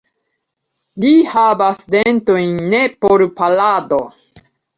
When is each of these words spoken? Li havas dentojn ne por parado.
Li 1.03 1.11
havas 1.33 1.83
dentojn 1.97 2.49
ne 2.73 2.81
por 3.07 3.27
parado. 3.43 4.03